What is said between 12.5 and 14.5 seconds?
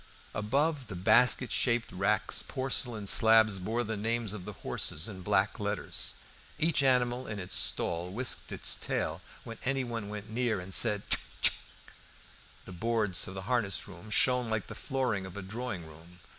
The boards of the harness room shone